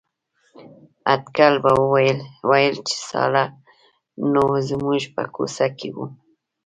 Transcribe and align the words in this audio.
اټکل 1.13 1.53
به 1.63 1.71
ویل 2.49 2.75
چې 2.87 2.95
ساړه 3.09 3.45
نو 4.31 4.43
زموږ 4.69 5.01
په 5.15 5.23
کوڅه 5.35 5.67
کې 5.77 5.89
وو. 5.95 6.05